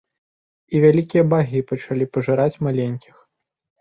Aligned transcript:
І 0.77 0.81
вялікія 0.85 1.23
багі 1.33 1.61
пачалі 1.73 2.05
пажыраць 2.17 2.61
маленькіх. 2.69 3.15